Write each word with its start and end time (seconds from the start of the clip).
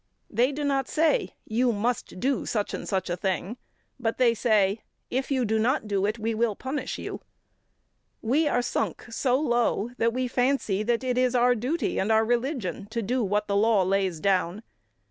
They 0.31 0.51
do 0.51 0.63
not 0.63 0.87
say: 0.87 1.35
"You 1.47 1.71
must 1.71 2.19
do 2.19 2.47
such 2.47 2.73
and 2.73 2.89
such 2.89 3.07
a 3.07 3.15
thing," 3.15 3.57
but 3.99 4.17
they 4.17 4.33
say: 4.33 4.81
"If 5.11 5.29
you 5.29 5.45
do 5.45 5.59
not 5.59 5.87
do 5.87 6.07
it, 6.07 6.17
we 6.17 6.33
will 6.33 6.55
punish 6.55 6.97
you." 6.97 7.21
We 8.19 8.47
are 8.47 8.63
sunk 8.63 9.05
so 9.11 9.39
low, 9.39 9.91
that 9.99 10.11
we 10.11 10.27
fancy 10.27 10.81
that 10.81 11.03
it 11.03 11.19
is 11.19 11.35
our 11.35 11.53
duty 11.53 11.99
and 11.99 12.11
our 12.11 12.25
religion 12.25 12.87
to 12.87 13.03
do 13.03 13.23
what 13.23 13.47
the 13.47 13.55
law 13.55 13.83
lays 13.83 14.19
down. 14.19 14.63